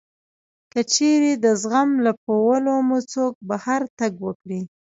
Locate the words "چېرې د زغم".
0.93-1.89